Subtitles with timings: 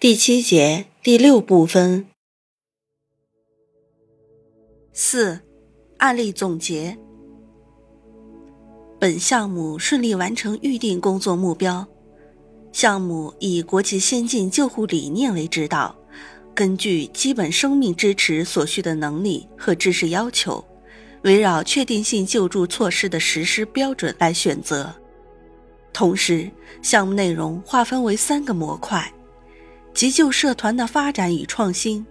[0.00, 2.06] 第七节第六部分
[4.92, 5.40] 四
[5.98, 6.98] 案例总结。
[9.00, 11.86] 本项目顺利完成预定工作目标。
[12.72, 15.96] 项目以国际先进救护理念为指导，
[16.54, 20.62] 根据基本生命支持所需的能力和知识要求，
[21.22, 24.94] 围绕确定性救助措施的实施标准来选择。
[25.92, 26.50] 同时，
[26.82, 29.10] 项目内容划分为三个模块。
[29.94, 32.04] 急救社团的发展与创新，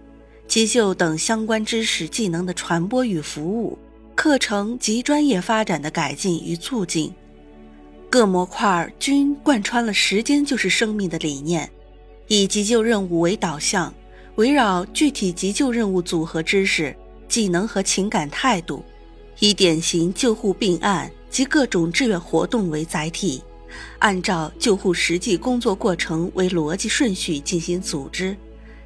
[0.48, 3.78] 急救等相关知识技能的传播与服务，
[4.14, 7.12] 课程及专业发展的改进与促进。
[8.08, 11.70] 各模块均贯穿了“时间就是生命”的理念，
[12.26, 13.92] 以急救任务为导向，
[14.36, 16.96] 围绕具体急救任务组合知识、
[17.28, 18.82] 技能和情感态度，
[19.40, 23.42] 以典型救护病案及各种志愿活动为载体。
[23.98, 28.36] 按照救护实际工作过程为逻辑顺序进行组织，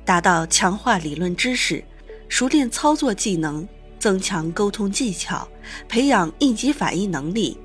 [0.05, 1.83] 达到强化理论知识、
[2.29, 3.67] 熟练操作技能、
[3.99, 5.49] 增强沟通技巧、
[5.89, 7.57] 培养应急反应能力、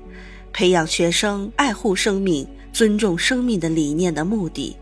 [0.52, 4.76] 培养学生爱护生命、尊重生命的理念的目的。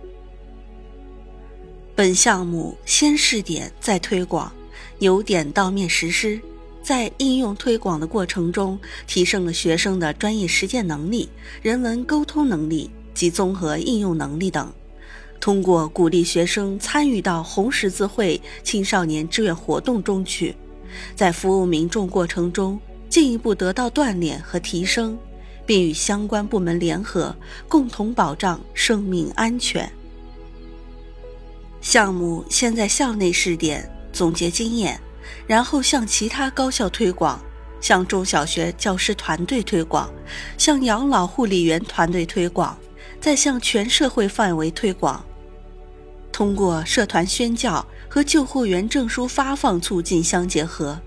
[1.95, 4.51] 本项目先试点再推广，
[4.99, 6.41] 由点到面实施。
[6.83, 11.29] 在应用推广的过程中，提升了学生的专业实践能力、
[11.63, 14.73] 人文沟通能力及综合应用能力等。
[15.41, 20.55] 通过鼓励学生参与到红十字会青少年志愿活动中去，
[21.15, 25.19] 在服务民众过程中进一步得到锻炼和提升，
[25.67, 27.35] 并与相关部门联合，
[27.69, 29.91] 共同保障生命安全。
[31.81, 35.01] 项目先在校内试点，总结经验。
[35.47, 37.41] 然后向其他高校推广，
[37.81, 40.11] 向中小学教师团队推广，
[40.57, 42.79] 向养老护理员团队推广，
[43.21, 45.25] 再向全社会范围推广。
[46.31, 50.99] 通过社团宣教和救护员证书发放促进相结合，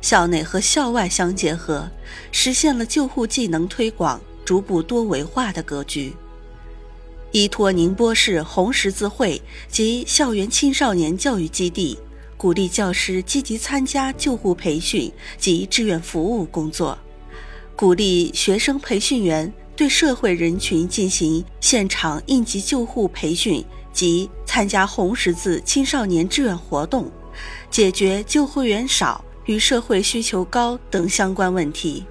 [0.00, 1.88] 校内和校外相结合，
[2.32, 6.12] 实现了救护技能推广逐步多维化的格局。
[7.30, 11.96] 依托宁波市红十字会及校园青少年教育基地。
[12.42, 16.98] 鼓励教师积极参加救护培训及志愿服务工作，
[17.76, 27.08] 鼓励学生培训员对社会人群进行现场应急救护培训及参加红十字青少年志愿活动，
[27.70, 32.04] 解决救护员少与社会需求高等相关问题。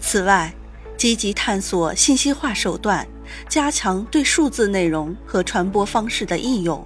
[0.00, 0.52] 此外，
[0.96, 3.06] 积极探索信息化手段，
[3.48, 6.84] 加强对数字内容和传播方式的应用。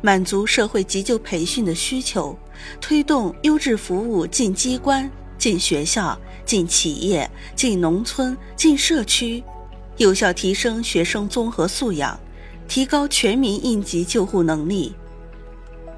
[0.00, 2.36] 满足社会急救培训的需求，
[2.80, 9.42] 推动优质服务进机关、进学校、进企业、进农村、进社区，
[9.96, 12.18] 有效提升学生综合素养，
[12.68, 14.94] 提高全民应急救护能力。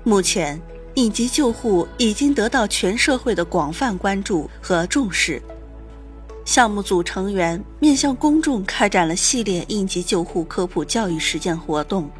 [0.04, 0.60] 目前，
[0.94, 5.42] 应急救护已经得到全社会的广泛关注和重视。
[6.44, 12.10] 项目组成员面向公众开展了系列应急救护科普教育实践活动。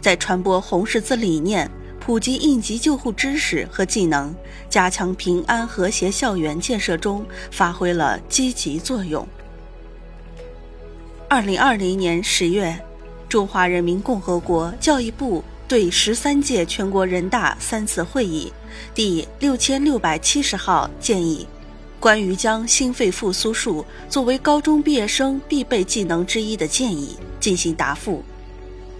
[0.00, 4.34] 在传播红十字理念、普及应急救护知识和技能、
[4.70, 9.26] 加强平安和谐校园建设中发挥了积极作用。
[11.28, 12.78] 二零二零年十月，
[13.28, 18.50] 中华人民共和国教育部对十三届全国人大三次会议
[18.94, 21.46] 第六千六百七十号建议，
[22.00, 28.24] 关于将心肺复苏术作为高中毕业生必备技能之一的建议进行答复。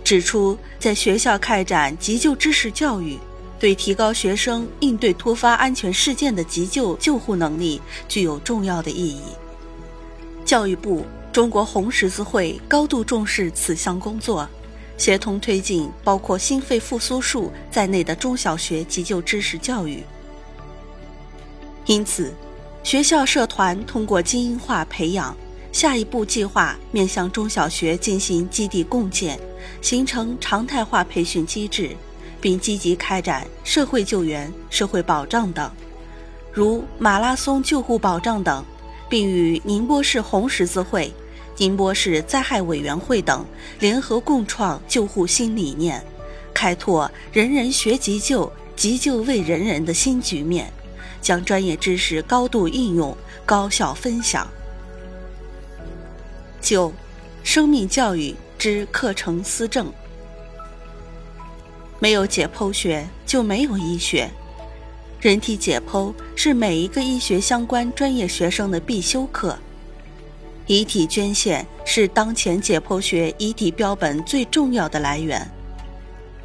[0.08, 3.18] 指出，在学校开展急救知识教育，
[3.58, 7.78] 对提高学生应对突发安全事件的急救救护能力
[8.08, 9.20] 具有重要的意义。
[10.46, 14.48] 教育部、中国红十字会高度重视此项工作，
[14.96, 20.02] 协同推进包括心肺复苏术在内的中小学急救知识教育。
[21.84, 22.32] 因此，
[22.82, 25.36] 学校社团通过精英化培养。
[25.70, 29.38] 下一步计划面向中小学进行基地共建，
[29.80, 31.96] 形成常态化培训机制，
[32.40, 35.70] 并积极开展社会救援、社会保障等，
[36.52, 38.64] 如马拉松救护保障等，
[39.08, 41.12] 并与宁波市红十字会、
[41.56, 43.44] 宁波市灾害委员会等
[43.80, 46.02] 联合共创救护新理念，
[46.54, 50.72] 开拓“人人学急救，急救为人人”的新局面，
[51.20, 54.46] 将专业知识高度应用、高效分享。
[56.60, 56.92] 九，
[57.42, 59.92] 生命教育之课程思政。
[62.00, 64.28] 没有解剖学，就没有医学。
[65.20, 69.58] 人体解剖是每一个医学相关专业学生的必修课。
[70.66, 75.48] 遗体捐献是当前解剖学遗体标本最重要的来源。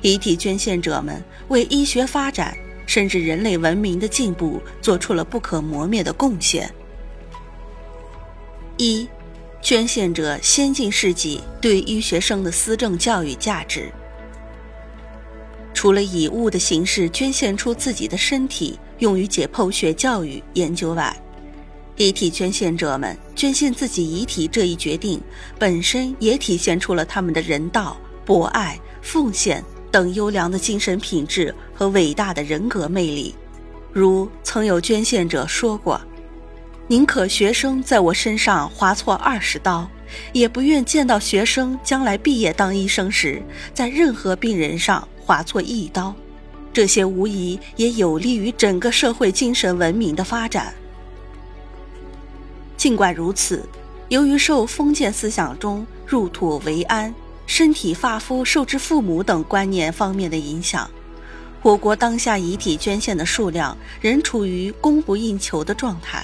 [0.01, 6.73] 遗体捐献者们为医学发展甚至人类文明的进步做出了不可磨灭的贡献。
[8.77, 9.07] 一，
[9.63, 13.89] 捐献者先进事迹对医学生的思政教育价值。
[15.73, 21.15] 除了以物的形式捐献出自己的身体用于解剖学教育研究外，
[21.95, 25.21] 遗体捐献者们捐献自己遗体这一决定
[25.57, 27.95] 本身也体现出了他们的人道、
[28.25, 33.33] 博爱、奉献等优良的精神品质和伟大的人格魅力。
[33.93, 36.01] 如曾有捐献者说过
[36.93, 39.89] ：“宁可学生在我身上划错二十刀，
[40.31, 43.41] 也不愿见到学生将来毕业当医生时，
[43.73, 46.13] 在任何病人上划错一刀。”
[46.71, 50.71] 这些无疑也有利于整个社会精神文明的发展。
[52.77, 53.67] 尽管如此，
[54.09, 57.11] 由于受封建思想中“入土为安
[57.47, 60.87] ”“身体发肤受之父母”等观念方面的影响，
[61.63, 66.23] 我国当下遗体捐献的数量仍处于供不应求的状态。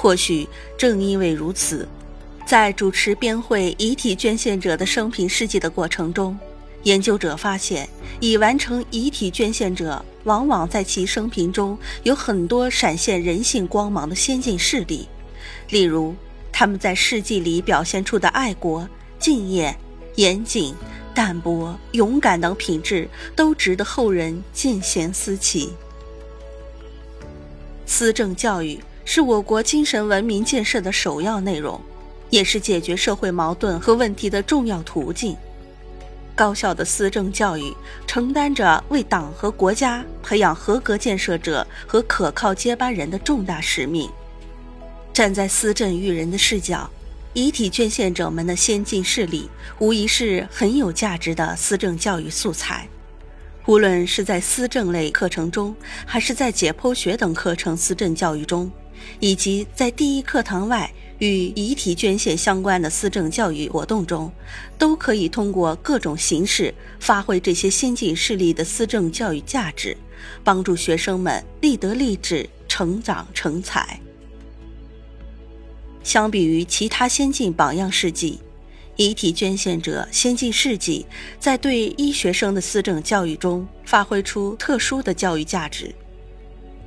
[0.00, 0.48] 或许
[0.78, 1.86] 正因为如此，
[2.46, 6.38] 在主持编绘遗体捐献者的生平事迹的过程中，
[6.84, 7.86] 研究者发现，
[8.18, 15.06] 已完成遗体捐献者往往在其生平中有很多闪现人性光芒的先进事例。
[15.68, 16.14] 例如，
[16.50, 18.88] 他们在事迹里表现出的爱国、
[19.18, 19.76] 敬业、
[20.14, 20.74] 严谨、
[21.14, 23.06] 淡泊、勇敢等品质，
[23.36, 25.74] 都值得后人见贤思齐。
[27.84, 31.80] 思政教育是我国精神文明建设的首要内容，
[32.30, 35.36] 也是解决社会矛盾和问题的重要途径。
[36.36, 37.74] 高效的思政教育
[38.06, 44.08] 承担着为党和国家培养合格建设者和可靠接班人的重大使命。
[45.12, 46.88] 站在思政育人的视角，
[47.34, 49.50] 遗体捐献者们的先进事例
[49.80, 52.88] 无疑是很有价值的思政教育素材。
[53.66, 55.74] 无论是在思政类课程中，
[56.04, 58.70] 还是在解剖学等课程思政教育中，
[59.20, 64.32] 以及在第一课堂外与遗体捐献相关的思政教育活动中，
[64.78, 69.96] 都可以通过各种形式发挥这些先进事例的思政教育价值，
[70.42, 74.00] 帮助学生们立德立志、成长成才。
[76.02, 78.40] 相比于其他先进榜样事迹，
[79.00, 81.06] 遗体捐献者先进事迹
[81.38, 85.90] 在对医学生的思政教育中发挥出特殊的教育价值。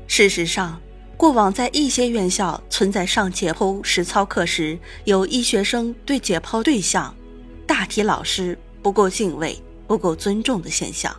[0.05, 0.79] 事实上，
[1.17, 7.15] 过往在一些院校存在上解剖实操课时，有医学生对解剖对象
[7.65, 11.11] 大体老师不够敬畏、不够尊重的现象；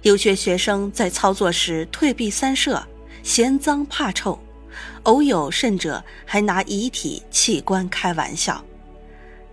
[0.00, 2.82] 有些学生在操作时退避三舍，
[3.22, 4.38] 嫌脏怕臭。
[5.02, 8.64] 偶有甚者还拿遗体器官开玩笑，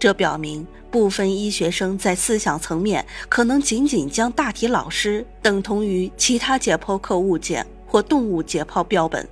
[0.04, 9.26] 这表明部分医学生在思想层面可能仅仅将大体老师等同于其他解剖课物件或动物解剖标本，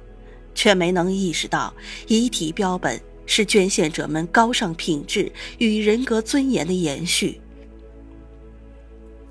[0.56, 1.74] 却没能意识到
[2.08, 7.42] 遗体标本是捐献者们高尚品质与人格尊严的延续。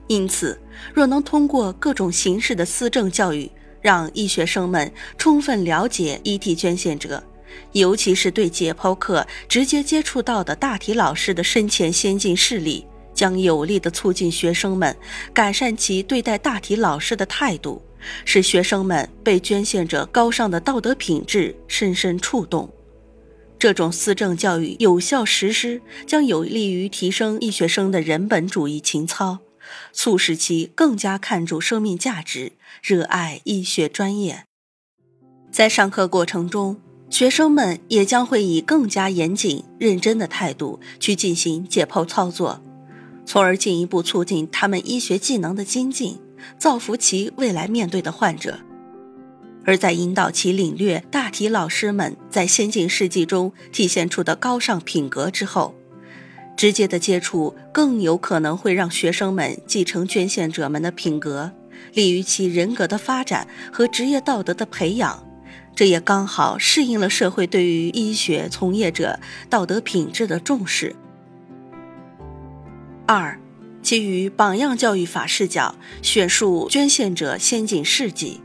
[0.09, 0.61] 因此，
[0.93, 7.25] 若能通过各种形式的思政教育，让医学生们充分了解遗体捐献者，
[7.73, 14.97] 尤其是对解剖课直接接触到的大体老师的生前先进事例，将有力地促进学生们
[15.33, 17.83] 改善其对待大体老师的态度，
[18.25, 22.73] 使学生们被捐献者高尚的道德品质深深触动。
[23.59, 29.41] 这种思政教育有效实施，将有利于提升医学生的人本主义情操。
[29.93, 32.53] 促使其更加看重生命价值，
[32.83, 34.45] 热爱医学专业。
[35.53, 36.81] 在上课过程中，
[37.11, 42.63] 学生们也将会以更加严谨、认真的态度去进行解剖操作，
[43.27, 46.19] 从而进一步促进他们医学技能的精进，
[46.57, 48.61] 造福其未来面对的患者。
[49.65, 55.75] 而在引导其领略大体老师们在先进事迹中体现出的高尚品格之后，
[56.57, 61.53] 直接的接触更有可能会让学生们继承捐献者们的品格，
[61.93, 65.27] 利于其人格的发展和职业道德的培养。
[65.81, 69.19] 这也刚好适应了社会对于医学从业者
[69.49, 70.95] 道德品质的重视。
[73.07, 73.41] 二，
[73.81, 78.43] 基于榜样教育法视角，选述捐献者先进事迹。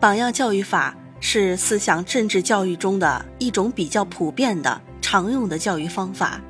[0.00, 6.40] 榜样教育法是思想政治教育中的一种比较普遍的、常用的教育方法，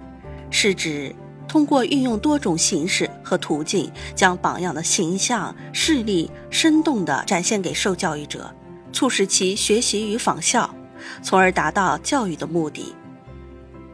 [0.51, 1.15] 是指
[1.47, 8.51] 通过运用多种形式和途径，将榜样的形象、事例生动地展现给受教育者，
[8.97, 10.75] 促使其学习与仿效，
[11.21, 12.95] 从而达到教育的目的。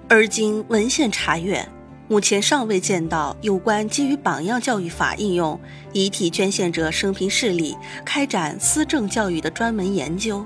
[0.08, 1.68] 而经文献查阅。
[2.08, 5.58] 目前尚未见到有关基于榜样教育法应用
[5.92, 10.44] 遗体捐献者生平事例开展思政教育的专门研究。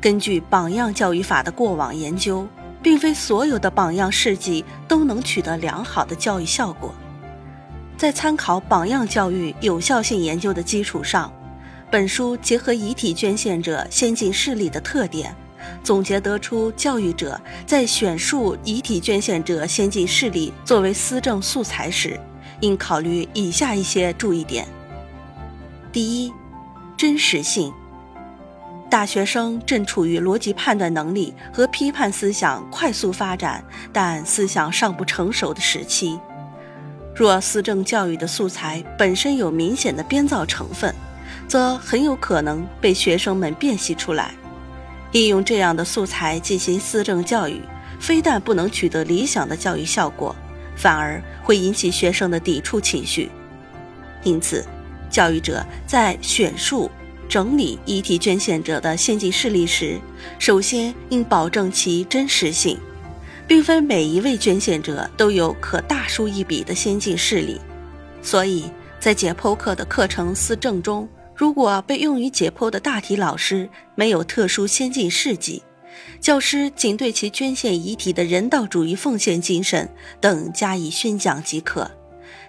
[0.00, 2.46] 根据榜样教育法的过往研究，
[2.80, 6.94] 并非所有的榜样事迹都能取得良好的教育效果。
[7.96, 11.32] 在参考榜样教育有效性研究的基础上，
[11.90, 15.34] 本书结合遗体捐献者先进事例的特点。
[15.82, 22.18] 总结得出，教育者在选述遗体捐献者先进事例作为思政素材时，
[22.60, 24.66] 应考虑以下一些注意点：
[25.92, 26.32] 第一，
[26.96, 27.72] 真实性。
[28.88, 36.18] 大学生正处于逻辑判断能力和批判思想快速发展，但思想尚不成熟的时期。
[37.14, 40.94] 若思政教育的素材本身有明显的编造成分，
[41.48, 44.34] 则很有可能被学生们辨析出来。
[45.12, 47.60] 利用这样的素材进行思政教育，
[47.98, 50.34] 非但不能取得理想的教育效果，
[50.76, 53.30] 反而会引起学生的抵触情绪。
[54.24, 54.64] 因此，
[55.08, 56.90] 教育者在选述、
[57.28, 59.98] 整理遗体捐献者的先进事例时，
[60.38, 62.78] 首先应保证其真实性，
[63.46, 67.60] 并非每一位捐献者都有可大书一笔的先进事例。
[68.20, 71.08] 所以在解剖课的课程思政中。
[71.36, 75.62] 如果被用于解剖的大体老师没有特殊先进事迹，
[76.18, 79.88] 教师仅对其捐献遗体的人道主义奉献精神
[80.20, 81.90] 等加以宣讲即可，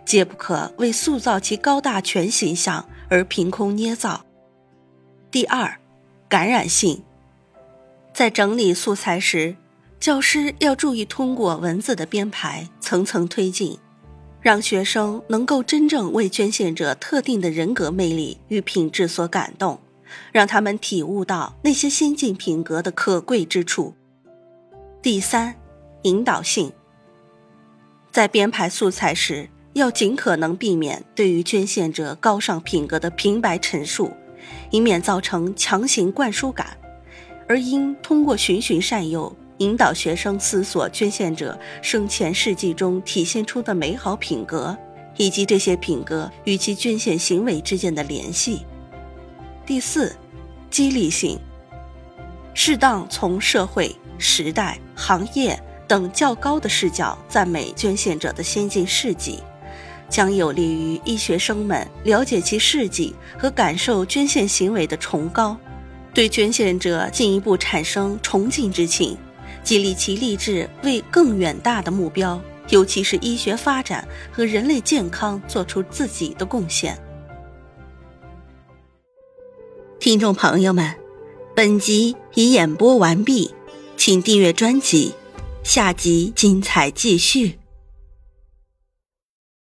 [0.06, 4.26] 皆不可为塑造其高大全形象而凭空捏造。
[5.30, 5.78] 第二，
[6.30, 7.04] 感染性，
[8.14, 9.58] 在整理素材时，
[10.00, 13.78] 教师要注意通过文字的编排层层推进。
[14.48, 19.78] 让学生能够真正为捐献者特定的人格魅力与品质所感动，
[20.32, 23.94] 让他们体悟到那些先进品格的可贵之处。
[25.02, 25.54] 第三，
[26.04, 26.72] 引导性。
[28.10, 34.14] 在编排素材时，要尽可能避免对于捐献者高尚品格的平白陈述，
[34.72, 36.78] 以免造成强行灌输感，
[37.50, 39.36] 而应通过循循善诱。
[39.58, 44.78] 引导学生思索捐献者生前事迹中体现出的美好品格，
[45.16, 48.66] 以及这些品格与其捐献行为之间的联系。
[49.66, 50.16] 第四，
[50.70, 51.40] 激励性。
[52.54, 59.40] 适当从社会、时代、行业等较高的视角赞美捐献者的先进事迹，
[60.10, 65.56] 将有利于医学生们了解其事迹和感受捐献行为的崇高，
[66.14, 69.18] 对捐献者进一步产生崇敬之情。
[69.68, 76.98] 激励其立志为更远大的目标，尤其是医学发展和人类健康，做出自己的贡献。
[80.00, 80.96] 听众朋友们，
[81.54, 83.54] 本集已演播完毕，
[83.98, 85.14] 请订阅专辑，
[85.66, 87.60] 下集精彩继续。